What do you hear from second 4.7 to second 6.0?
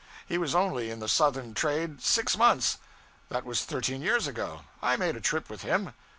I made a trip with him.